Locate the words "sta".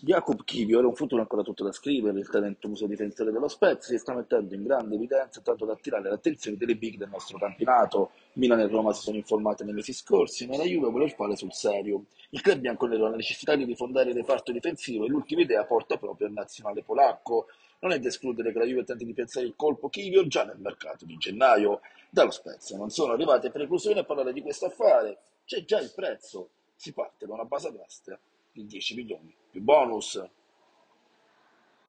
3.98-4.14